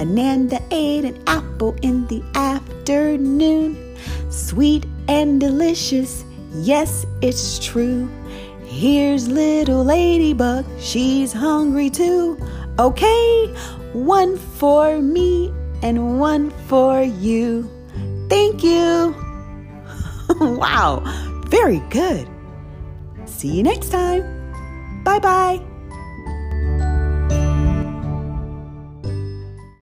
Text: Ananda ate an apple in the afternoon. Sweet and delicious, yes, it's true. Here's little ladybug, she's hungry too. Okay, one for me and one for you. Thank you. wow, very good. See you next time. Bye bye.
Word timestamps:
Ananda 0.00 0.58
ate 0.70 1.04
an 1.04 1.22
apple 1.26 1.76
in 1.82 2.06
the 2.06 2.22
afternoon. 2.34 3.76
Sweet 4.30 4.86
and 5.08 5.38
delicious, 5.38 6.24
yes, 6.54 7.04
it's 7.20 7.58
true. 7.58 8.08
Here's 8.64 9.28
little 9.28 9.84
ladybug, 9.84 10.64
she's 10.80 11.34
hungry 11.34 11.90
too. 11.90 12.38
Okay, 12.78 13.54
one 13.92 14.38
for 14.38 15.02
me 15.02 15.52
and 15.82 16.18
one 16.18 16.50
for 16.66 17.02
you. 17.02 17.68
Thank 18.30 18.64
you. 18.64 19.14
wow, 20.40 21.02
very 21.48 21.82
good. 21.90 22.26
See 23.26 23.48
you 23.48 23.62
next 23.62 23.90
time. 23.90 24.22
Bye 25.04 25.18
bye. 25.18 25.69